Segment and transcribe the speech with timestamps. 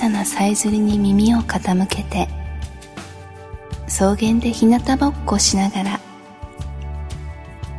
[0.00, 2.26] さなさえずりに耳を傾けて
[3.86, 6.00] 草原で日向ぼっこしながら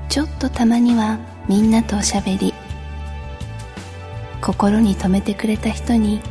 [0.07, 1.17] ちょっとたまには
[1.49, 2.53] みんなとおしゃべり
[4.39, 6.21] 心に留めてくれた人に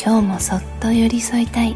[0.00, 1.74] 今日もそっと寄り添いたい。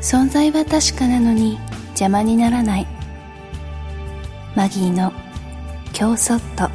[0.00, 1.60] 存在は確かなのに
[1.90, 2.88] 邪魔にならない。
[4.56, 5.12] マギーの
[5.96, 6.68] 「今日そっと」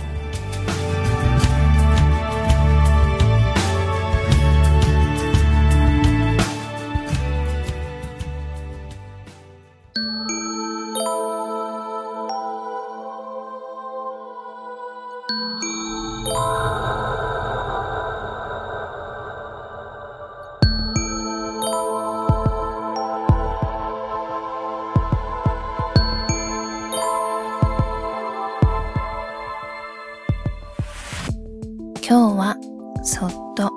[32.09, 32.55] 今日は
[33.03, 33.69] そっと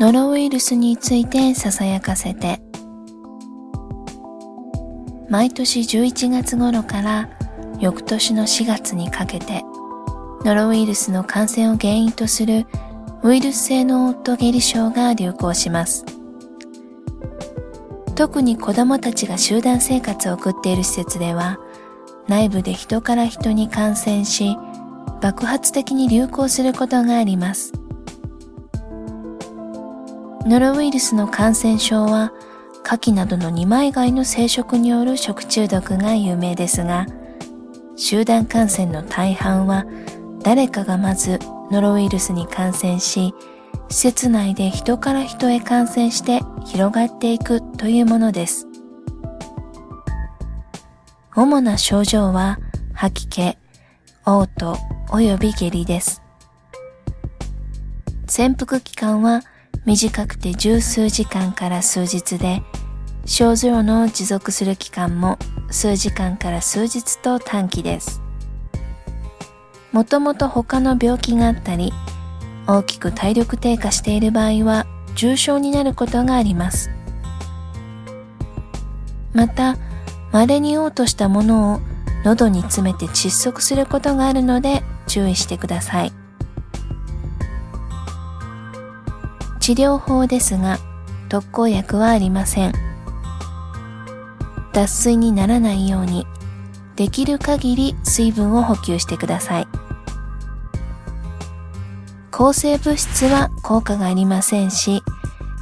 [0.00, 2.62] ノロウイルスについてささやかせて。
[5.28, 7.28] 毎年11月頃から
[7.78, 9.62] 翌年の4月にかけて
[10.44, 12.66] ノロウイルスの感染を原因とする
[13.22, 16.06] ウイルス性のオットゲリ症が流行します。
[18.14, 21.58] 特に子供たちが集団生活を送っている施設では
[22.28, 24.56] 内部で人から人に感染し
[25.22, 27.72] 爆発的に流行することがあります。
[30.44, 32.32] ノロウイルスの感染症は、
[32.84, 37.06] 牡蠣などの二枚貝の生殖による食中毒が有名ですが、
[37.94, 39.86] 集団感染の大半は
[40.42, 41.38] 誰かがまず
[41.70, 43.32] ノロウイルスに感染し、
[43.88, 48.66] 施設内で人から人へ感染して広がっていくというものです。
[51.36, 52.58] 主な症状は
[52.92, 53.56] 吐き気、
[54.24, 56.22] 嘔吐、及び下痢です。
[58.26, 59.42] 潜伏期間は
[59.84, 62.62] 短くて十数時間から数日で、
[63.26, 65.38] 症状の持続する期間も
[65.70, 68.22] 数時間から数日と短期です。
[69.92, 71.92] もともと他の病気があったり、
[72.66, 76.90] 大きく体力低下している場合は重症になることがあります。
[79.34, 79.76] また、
[80.30, 81.80] 稀に嘔吐したものを
[82.24, 86.12] 喉に詰めて窒息することがあるので注意してください。
[89.60, 90.78] 治療法ですが
[91.28, 92.72] 特効薬はありません。
[94.72, 96.26] 脱水にならないように
[96.96, 99.68] できる限り水分を補給してください。
[102.30, 105.02] 抗生物質は効果がありませんし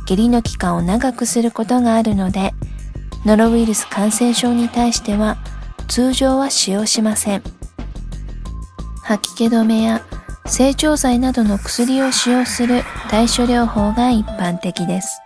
[0.07, 2.53] 下痢の期間を長くすることがあるので
[3.27, 5.37] ノロウイルス感染症に対しては
[5.89, 7.60] 通常は使用しません。
[9.11, 10.03] 吐き気止めや
[10.47, 15.21] 成長剤などの薬を使用する対処療法が一般的です。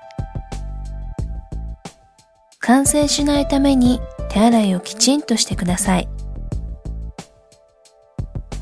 [2.61, 4.01] 感染しないために
[4.31, 6.09] 手洗いをきちんとしてください。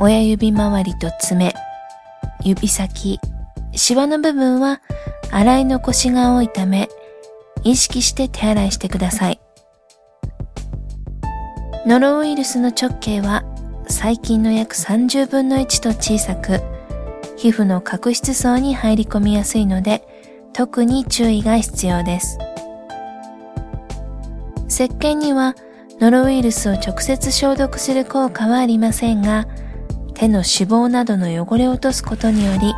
[0.00, 1.54] 親指周りと爪、
[2.42, 3.20] 指先、
[3.76, 4.80] シワの部分は
[5.30, 6.88] 洗い残しが多いため
[7.62, 9.40] 意識して手洗いしてください。
[11.86, 13.44] ノロウイルスの直径は
[13.92, 16.60] 細菌の約30分の1と小さく、
[17.36, 20.02] 皮膚の角質層に入り込みやすいので、
[20.52, 22.38] 特に注意が必要です。
[24.68, 25.54] 石鹸には
[26.00, 29.46] ノロウイルスを直接消毒する効果はありませんが、
[30.14, 32.72] 手の脂肪などの汚れを落とすことにより、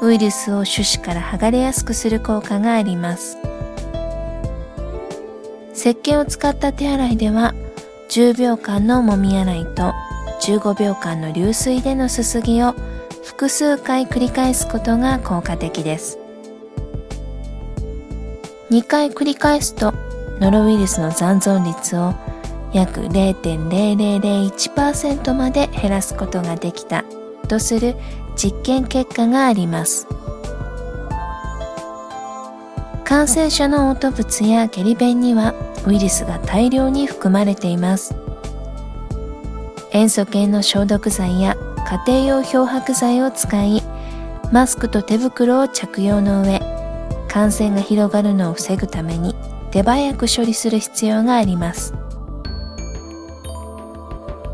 [0.00, 3.36] ウイルスを種子から剥がれやすくする効果があります。
[5.74, 7.52] 石鹸を使った手洗いでは、
[8.08, 9.92] 10秒間のもみ洗いと
[10.40, 12.74] 15秒間の流水でのすすぎを
[13.24, 16.18] 複数回繰り返すことが効果的です。
[18.70, 19.92] 2回繰り返すと
[20.40, 22.14] ノロウイルスの残存率を
[22.72, 27.04] 約0.0001%まで減らすことができた
[27.48, 27.94] とする
[28.36, 30.06] 実験結果があります。
[33.04, 35.54] 感染症の嘔吐物や下痢便には
[35.86, 38.25] ウイルスが大量に含まれています。
[39.96, 41.56] 塩素系の消毒剤や
[42.06, 43.82] 家庭用漂白剤を使い、
[44.52, 46.60] マスクと手袋を着用の上、
[47.28, 49.34] 感染が広がるのを防ぐために
[49.70, 51.94] 手早く処理する必要があります。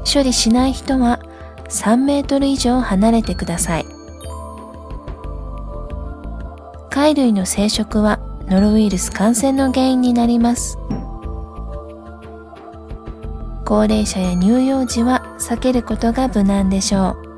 [0.05, 1.19] 処理しない人は
[1.69, 3.87] 3メートル以上離れてください。
[6.88, 10.79] 貝類の生殖はノロウイルス感染の原因になります。
[13.64, 17.32] 高齢者や乳幼児は避けることが無難でしょう。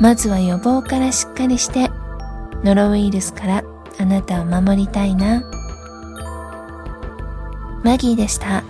[0.00, 1.90] まずは予防からしっかりして、
[2.64, 3.64] ノロウイルスから
[3.98, 5.42] あなたを守りたいな
[7.82, 8.64] マギーでした。